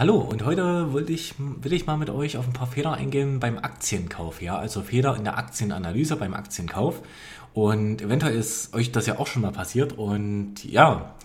[0.00, 3.38] Hallo und heute will ich, will ich mal mit euch auf ein paar Fehler eingehen
[3.38, 7.02] beim Aktienkauf, ja, also Fehler in der Aktienanalyse beim Aktienkauf.
[7.52, 9.98] Und eventuell ist euch das ja auch schon mal passiert.
[9.98, 11.16] Und ja,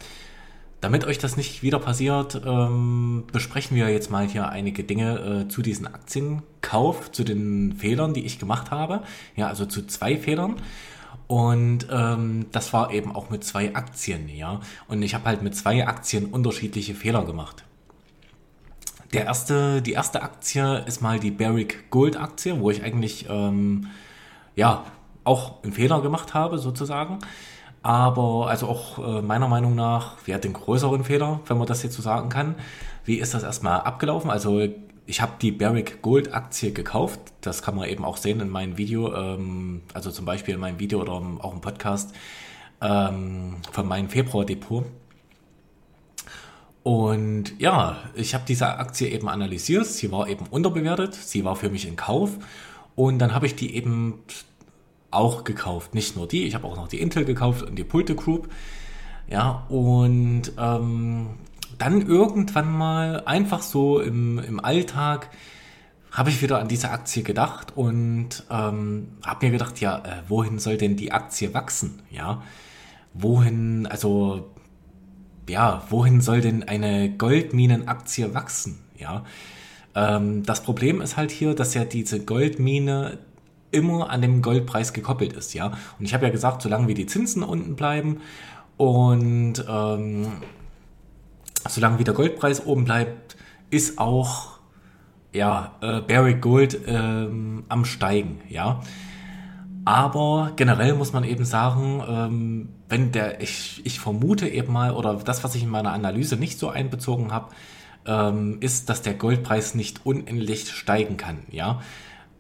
[0.82, 5.48] damit euch das nicht wieder passiert, ähm, besprechen wir jetzt mal hier einige Dinge äh,
[5.48, 9.04] zu diesem Aktienkauf, zu den Fehlern, die ich gemacht habe,
[9.38, 10.58] ja, also zu zwei Fehlern.
[11.28, 14.60] Und ähm, das war eben auch mit zwei Aktien, ja.
[14.90, 17.65] Und ich habe halt mit zwei Aktien unterschiedliche Fehler gemacht.
[19.16, 23.88] Der erste, die erste Aktie ist mal die Barrick Gold Aktie, wo ich eigentlich ähm,
[24.58, 24.84] ja
[25.24, 27.20] auch einen Fehler gemacht habe sozusagen.
[27.82, 31.82] Aber also auch äh, meiner Meinung nach, wer hat den größeren Fehler, wenn man das
[31.82, 32.56] jetzt so sagen kann.
[33.06, 34.30] Wie ist das erstmal abgelaufen?
[34.30, 34.68] Also
[35.06, 37.22] ich habe die Barrick Gold Aktie gekauft.
[37.40, 40.80] Das kann man eben auch sehen in meinem Video, ähm, also zum Beispiel in meinem
[40.82, 42.14] Video oder auch im Podcast
[42.82, 44.84] ähm, von meinem Februar Depot.
[46.86, 49.88] Und ja, ich habe diese Aktie eben analysiert.
[49.88, 51.16] Sie war eben unterbewertet.
[51.16, 52.38] Sie war für mich in Kauf.
[52.94, 54.20] Und dann habe ich die eben
[55.10, 55.96] auch gekauft.
[55.96, 58.52] Nicht nur die, ich habe auch noch die Intel gekauft und die Pulte Group.
[59.28, 61.30] Ja, und ähm,
[61.80, 65.32] dann irgendwann mal einfach so im, im Alltag
[66.12, 70.60] habe ich wieder an diese Aktie gedacht und ähm, habe mir gedacht, ja, äh, wohin
[70.60, 72.04] soll denn die Aktie wachsen?
[72.12, 72.44] Ja,
[73.16, 74.52] wohin, also
[75.50, 78.80] ja, wohin soll denn eine Goldminenaktie wachsen?
[78.98, 79.24] Ja,
[79.96, 83.20] ähm, das Problem ist halt hier, dass ja diese Goldmine
[83.72, 85.68] immer an dem Goldpreis gekoppelt ist, ja.
[86.00, 88.22] Und ich habe ja gesagt, solange wie die Zinsen unten bleiben
[88.78, 90.28] und ähm,
[91.68, 93.36] solange wie der Goldpreis oben bleibt,
[93.70, 94.60] ist auch
[95.34, 98.82] ja äh, Barrick Gold ähm, am steigen, ja.
[99.84, 105.16] Aber generell muss man eben sagen, ähm, wenn der, ich, ich vermute eben mal, oder
[105.16, 107.50] das, was ich in meiner Analyse nicht so einbezogen habe,
[108.06, 111.82] ähm, ist, dass der Goldpreis nicht unendlich steigen kann, ja.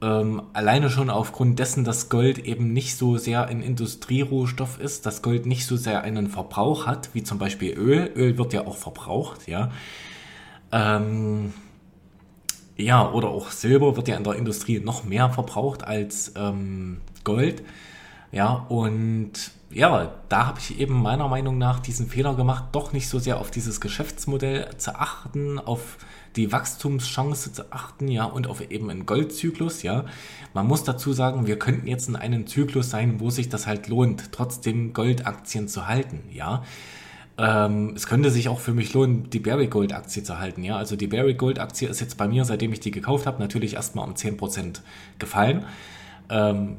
[0.01, 5.21] Ähm, alleine schon aufgrund dessen, dass Gold eben nicht so sehr ein Industrierohstoff ist, dass
[5.21, 8.11] Gold nicht so sehr einen Verbrauch hat, wie zum Beispiel Öl.
[8.15, 9.71] Öl wird ja auch verbraucht, ja.
[10.71, 11.53] Ähm,
[12.77, 17.63] ja, oder auch Silber wird ja in der Industrie noch mehr verbraucht als ähm, Gold.
[18.33, 19.31] Ja, und
[19.75, 23.41] ja, da habe ich eben meiner Meinung nach diesen Fehler gemacht, doch nicht so sehr
[23.41, 25.97] auf dieses Geschäftsmodell zu achten, auf
[26.37, 30.05] die Wachstumschance zu achten, ja, und auf eben einen Goldzyklus, ja.
[30.53, 33.89] Man muss dazu sagen, wir könnten jetzt in einem Zyklus sein, wo sich das halt
[33.89, 36.63] lohnt, trotzdem Goldaktien zu halten, ja.
[37.37, 40.77] Ähm, es könnte sich auch für mich lohnen, die Barry Gold Aktie zu halten, ja.
[40.77, 43.73] Also die Barry Gold Aktie ist jetzt bei mir, seitdem ich die gekauft habe, natürlich
[43.73, 44.79] erstmal um 10%
[45.19, 45.65] gefallen.
[46.29, 46.77] Ähm,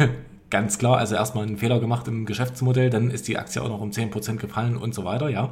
[0.50, 3.80] ganz klar, also erstmal einen Fehler gemacht im Geschäftsmodell, dann ist die Aktie auch noch
[3.80, 5.50] um 10% gefallen und so weiter, ja.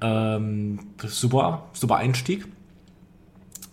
[0.00, 2.46] Ähm, super, super Einstieg.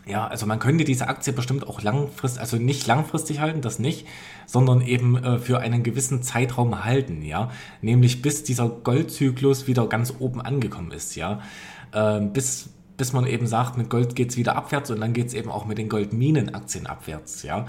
[0.05, 4.05] Ja, also man könnte diese Aktie bestimmt auch langfristig, also nicht langfristig halten, das nicht,
[4.45, 7.51] sondern eben äh, für einen gewissen Zeitraum halten, ja.
[7.81, 11.41] Nämlich bis dieser Goldzyklus wieder ganz oben angekommen ist, ja.
[11.93, 15.49] Ähm, bis, bis man eben sagt, mit Gold geht's wieder abwärts und dann geht's eben
[15.49, 17.65] auch mit den Goldminenaktien abwärts, ja.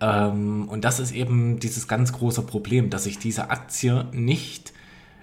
[0.00, 4.72] Ähm, und das ist eben dieses ganz große Problem, dass ich diese Aktie nicht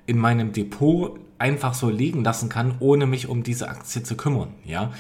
[0.06, 4.50] in meinem Depot einfach so liegen lassen kann, ohne mich um diese Aktie zu kümmern,
[4.66, 4.92] ja.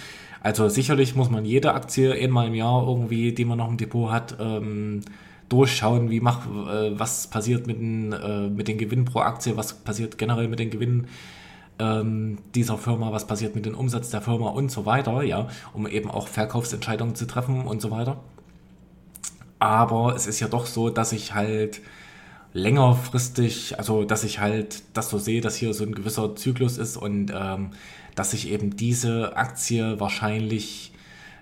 [0.44, 4.12] Also sicherlich muss man jede Aktie einmal im Jahr irgendwie, die man noch im Depot
[4.12, 5.02] hat, ähm,
[5.50, 9.73] durchschauen, wie mach, äh, was passiert mit den, äh, mit den Gewinnen pro Aktie, was
[9.73, 11.08] passiert generell mit den Gewinnen
[11.81, 15.88] ähm, dieser Firma, was passiert mit dem Umsatz der Firma und so weiter, ja, um
[15.88, 18.18] eben auch Verkaufsentscheidungen zu treffen und so weiter.
[19.58, 21.81] Aber es ist ja doch so, dass ich halt
[22.53, 26.97] längerfristig, also dass ich halt das so sehe, dass hier so ein gewisser Zyklus ist
[26.97, 27.72] und ähm,
[28.16, 30.91] dass ich eben diese Aktie wahrscheinlich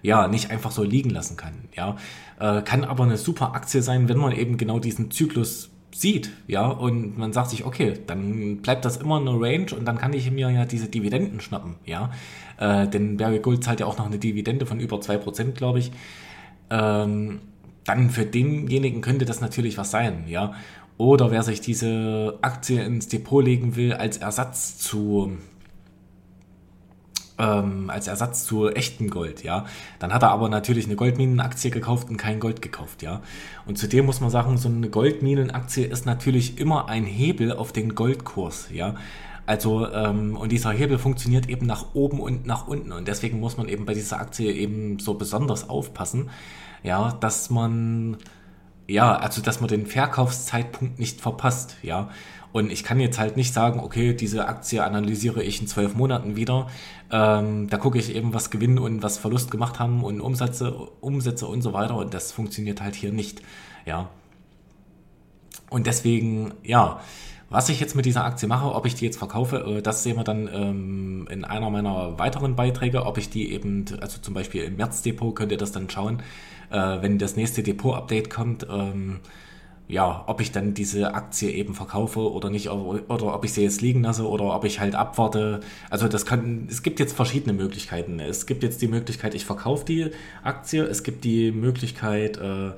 [0.01, 1.53] ja nicht einfach so liegen lassen kann.
[1.75, 1.97] Ja,
[2.39, 6.67] äh, kann aber eine super Aktie sein, wenn man eben genau diesen Zyklus sieht, ja,
[6.67, 10.29] und man sagt sich, okay, dann bleibt das immer eine Range und dann kann ich
[10.31, 12.11] mir ja diese Dividenden schnappen, ja.
[12.57, 15.91] Äh, denn Berge Gold zahlt ja auch noch eine Dividende von über 2%, glaube ich.
[16.69, 17.39] Ähm,
[17.85, 20.53] dann für denjenigen könnte das natürlich was sein, ja.
[20.97, 25.37] Oder wer sich diese Aktie ins Depot legen will als Ersatz zu
[27.39, 29.65] ähm, als Ersatz zu echtem Gold, ja.
[29.97, 33.21] Dann hat er aber natürlich eine Goldminenaktie gekauft und kein Gold gekauft, ja.
[33.65, 37.95] Und zudem muss man sagen, so eine Goldminenaktie ist natürlich immer ein Hebel auf den
[37.95, 38.95] Goldkurs, ja.
[39.45, 42.91] Also, ähm, und dieser Hebel funktioniert eben nach oben und nach unten.
[42.91, 46.29] Und deswegen muss man eben bei dieser Aktie eben so besonders aufpassen,
[46.83, 48.17] ja, dass man
[48.89, 52.09] ja, also dass man den Verkaufszeitpunkt nicht verpasst, ja.
[52.51, 56.35] Und ich kann jetzt halt nicht sagen, okay, diese Aktie analysiere ich in zwölf Monaten
[56.35, 56.67] wieder.
[57.11, 61.45] Ähm, da gucke ich eben, was Gewinn und was Verlust gemacht haben und Umsätze, Umsätze
[61.47, 61.95] und so weiter.
[61.95, 63.41] Und das funktioniert halt hier nicht.
[63.85, 64.09] Ja.
[65.69, 66.99] Und deswegen, ja,
[67.51, 70.17] was ich jetzt mit dieser Aktie mache, ob ich die jetzt verkaufe, äh, das sehen
[70.17, 74.63] wir dann ähm, in einer meiner weiteren Beiträge, ob ich die eben, also zum Beispiel
[74.63, 76.21] im März-Depot könnt ihr das dann schauen,
[76.69, 79.19] äh, wenn das nächste Depot-Update kommt, ähm,
[79.89, 83.81] ja, ob ich dann diese Aktie eben verkaufe oder nicht, oder ob ich sie jetzt
[83.81, 85.61] liegen lasse oder ob ich halt abwarte.
[85.89, 88.19] Also das kann, es gibt jetzt verschiedene Möglichkeiten.
[88.19, 90.11] Es gibt jetzt die Möglichkeit, ich verkaufe die
[90.43, 90.83] Aktie.
[90.83, 92.73] Es gibt die Möglichkeit, äh,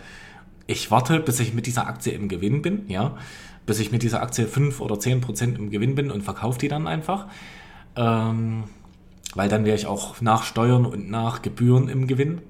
[0.68, 3.18] ich warte, bis ich mit dieser Aktie im Gewinn bin, ja,
[3.66, 6.70] bis ich mit dieser Aktie 5 oder 10 Prozent im Gewinn bin und verkaufe die
[6.70, 7.28] dann einfach.
[7.98, 8.64] Ähm,
[9.36, 12.42] weil dann wäre ich auch nach Steuern und nach Gebühren im Gewinn.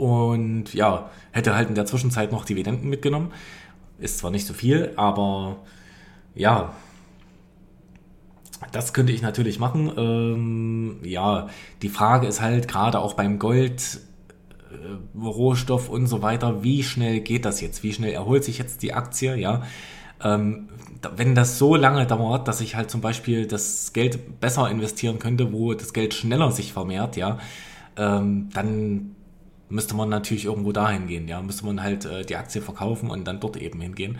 [0.00, 3.32] Und ja, hätte halt in der Zwischenzeit noch Dividenden mitgenommen.
[3.98, 5.56] Ist zwar nicht so viel, aber
[6.34, 6.72] ja,
[8.72, 9.92] das könnte ich natürlich machen.
[9.98, 11.48] Ähm, ja,
[11.82, 14.00] die Frage ist halt gerade auch beim Gold,
[14.70, 17.82] äh, Rohstoff und so weiter, wie schnell geht das jetzt?
[17.82, 19.36] Wie schnell erholt sich jetzt die Aktie?
[19.36, 19.64] Ja,
[20.24, 20.70] ähm,
[21.14, 25.52] wenn das so lange dauert, dass ich halt zum Beispiel das Geld besser investieren könnte,
[25.52, 27.38] wo das Geld schneller sich vermehrt, ja,
[27.98, 29.14] ähm, dann
[29.70, 33.24] müsste man natürlich irgendwo dahin gehen, ja, müsste man halt äh, die Aktie verkaufen und
[33.24, 34.18] dann dort eben hingehen.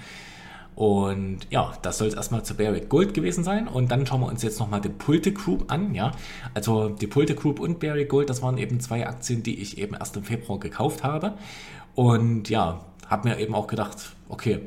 [0.76, 3.68] Und ja, das soll es erstmal zu Barrick Gold gewesen sein.
[3.68, 6.12] Und dann schauen wir uns jetzt nochmal die Pulte Group an, ja.
[6.54, 9.94] Also die Pulte Group und Barrick Gold, das waren eben zwei Aktien, die ich eben
[9.94, 11.34] erst im Februar gekauft habe.
[11.94, 14.60] Und ja, habe mir eben auch gedacht, okay,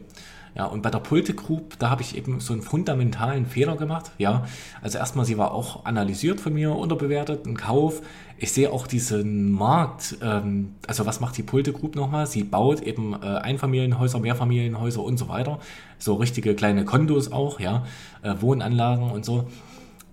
[0.56, 4.12] ja, und bei der Pulte Group, da habe ich eben so einen fundamentalen Fehler gemacht.
[4.20, 4.46] Ja,
[4.82, 8.02] also erstmal, sie war auch analysiert von mir, unterbewertet, ein Kauf.
[8.38, 12.28] Ich sehe auch diesen Markt, ähm, also was macht die Pulte Group nochmal?
[12.28, 15.60] Sie baut eben äh, Einfamilienhäuser, Mehrfamilienhäuser und so weiter.
[15.98, 17.86] So richtige kleine Kondos auch, ja,
[18.22, 19.48] äh, Wohnanlagen und so.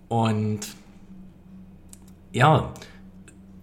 [0.09, 0.61] Und
[2.33, 2.73] ja,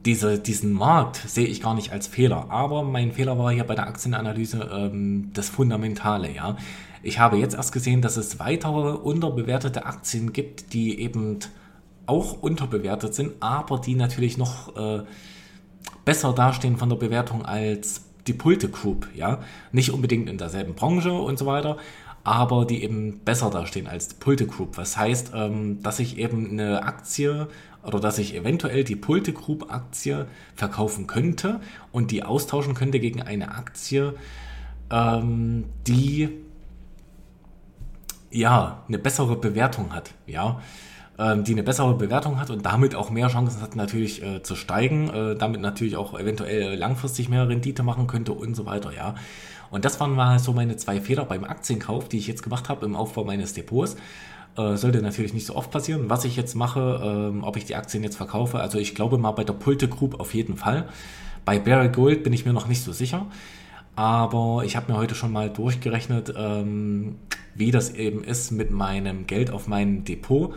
[0.08, 2.46] diese, diesen Markt sehe ich gar nicht als Fehler.
[2.50, 6.56] Aber mein Fehler war hier bei der Aktienanalyse ähm, das Fundamentale, ja.
[7.04, 11.40] Ich habe jetzt erst gesehen, dass es weitere unterbewertete Aktien gibt, die eben
[12.06, 15.04] auch unterbewertet sind, aber die natürlich noch äh,
[16.06, 19.42] besser dastehen von der Bewertung als die Pulte Group, ja.
[19.74, 21.76] Nicht unbedingt in derselben Branche und so weiter,
[22.28, 24.78] aber die eben besser dastehen als die Pulte Group.
[24.78, 27.48] Was heißt, ähm, dass ich eben eine Aktie
[27.84, 31.62] oder dass ich eventuell die Pulte Group Aktie verkaufen könnte
[31.94, 34.14] und die austauschen könnte gegen eine Aktie,
[34.92, 36.28] ähm, die
[38.30, 40.60] ja eine bessere Bewertung hat, ja,
[41.18, 44.56] ähm, die eine bessere Bewertung hat und damit auch mehr Chancen hat natürlich äh, zu
[44.56, 49.16] steigen, äh, damit natürlich auch eventuell langfristig mehr Rendite machen könnte und so weiter, ja.
[49.70, 52.86] Und das waren mal so meine zwei Fehler beim Aktienkauf, die ich jetzt gemacht habe
[52.86, 53.96] im Aufbau meines Depots.
[54.58, 56.10] Äh, sollte natürlich nicht so oft passieren.
[56.10, 59.32] Was ich jetzt mache, ähm, ob ich die Aktien jetzt verkaufe, also ich glaube mal
[59.32, 60.88] bei der Pulte Group auf jeden Fall.
[61.46, 63.28] Bei Barry Gold bin ich mir noch nicht so sicher.
[63.96, 67.16] Aber ich habe mir heute schon mal durchgerechnet, ähm,
[67.56, 70.54] wie das eben ist mit meinem Geld auf meinem Depot.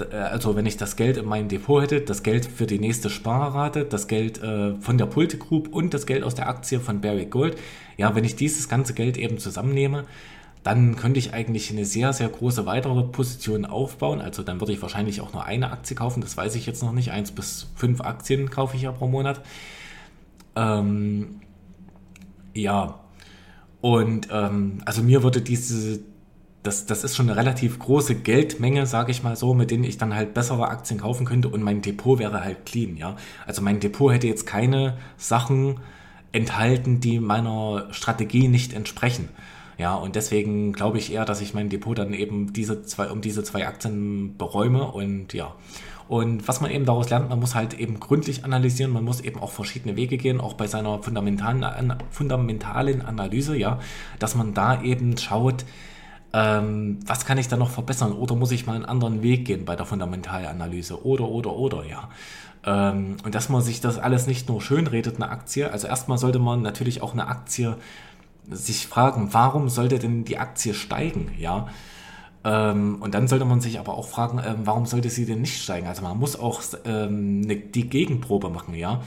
[0.00, 3.10] Äh, also wenn ich das Geld in meinem Depot hätte, das Geld für die nächste
[3.10, 7.00] Sparrate, das Geld äh, von der Pulte Group und das Geld aus der Aktie von
[7.00, 7.56] Barry Gold.
[7.96, 10.04] Ja, wenn ich dieses ganze Geld eben zusammennehme,
[10.62, 14.20] dann könnte ich eigentlich eine sehr, sehr große weitere Position aufbauen.
[14.20, 16.92] Also dann würde ich wahrscheinlich auch nur eine Aktie kaufen, das weiß ich jetzt noch
[16.92, 17.12] nicht.
[17.12, 19.40] Eins bis fünf Aktien kaufe ich ja pro Monat.
[20.56, 21.40] Ähm,
[22.52, 22.98] ja,
[23.80, 26.00] und ähm, also mir würde diese,
[26.66, 29.98] das, das ist schon eine relativ große Geldmenge, sage ich mal so, mit denen ich
[29.98, 33.16] dann halt bessere Aktien kaufen könnte und mein Depot wäre halt clean, ja.
[33.46, 35.78] Also mein Depot hätte jetzt keine Sachen
[36.32, 39.28] enthalten, die meiner Strategie nicht entsprechen.
[39.78, 43.20] Ja, und deswegen glaube ich eher, dass ich mein Depot dann eben diese zwei, um
[43.20, 45.54] diese zwei Aktien beräume und ja.
[46.08, 49.40] Und was man eben daraus lernt, man muss halt eben gründlich analysieren, man muss eben
[49.40, 53.80] auch verschiedene Wege gehen, auch bei seiner fundamentalen, fundamentalen Analyse, ja,
[54.18, 55.64] dass man da eben schaut,
[56.36, 59.64] ähm, was kann ich da noch verbessern oder muss ich mal einen anderen Weg gehen
[59.64, 62.10] bei der fundamentalen Analyse oder, oder, oder, ja.
[62.62, 66.18] Ähm, und dass man sich das alles nicht nur schön redet, eine Aktie, also erstmal
[66.18, 67.76] sollte man natürlich auch eine Aktie
[68.50, 71.68] sich fragen, warum sollte denn die Aktie steigen, ja?
[72.44, 75.62] Ähm, und dann sollte man sich aber auch fragen, ähm, warum sollte sie denn nicht
[75.62, 75.86] steigen?
[75.86, 79.00] Also man muss auch ähm, ne, die Gegenprobe machen, ja?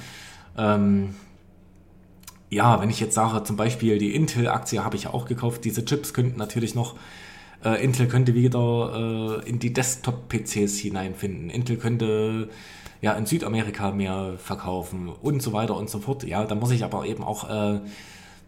[2.50, 6.14] Ja, wenn ich jetzt sage, zum Beispiel die Intel-Aktie habe ich auch gekauft, diese Chips
[6.14, 6.96] könnten natürlich noch,
[7.64, 11.50] äh, Intel könnte wieder äh, in die Desktop-PCs hineinfinden.
[11.50, 12.50] Intel könnte
[13.02, 16.24] ja in Südamerika mehr verkaufen und so weiter und so fort.
[16.24, 17.80] Ja, da muss ich aber eben auch äh,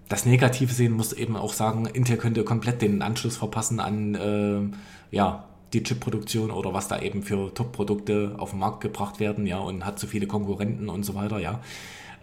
[0.09, 5.15] das Negative sehen, muss eben auch sagen, Intel könnte komplett den Anschluss verpassen an äh,
[5.15, 9.59] ja, die Chip-Produktion oder was da eben für Top-Produkte auf den Markt gebracht werden, ja,
[9.59, 11.61] und hat zu viele Konkurrenten und so weiter, ja.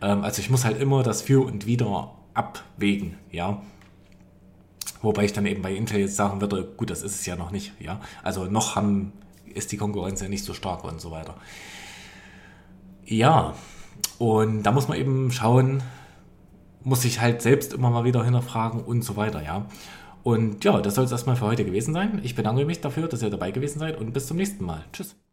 [0.01, 3.63] Ähm, also ich muss halt immer das Für und Wider abwägen, ja.
[5.03, 7.51] Wobei ich dann eben bei Intel jetzt sagen würde, gut, das ist es ja noch
[7.51, 8.01] nicht, ja.
[8.23, 9.13] Also noch haben,
[9.55, 11.35] ist die Konkurrenz ja nicht so stark und so weiter.
[13.05, 13.55] Ja,
[14.19, 15.83] und da muss man eben schauen,
[16.83, 19.67] muss sich halt selbst immer mal wieder hinterfragen und so weiter, ja.
[20.25, 22.21] Und ja, das soll es erstmal für heute gewesen sein.
[22.23, 24.85] Ich bedanke mich dafür, dass ihr dabei gewesen seid und bis zum nächsten Mal.
[24.93, 25.19] Tschüss.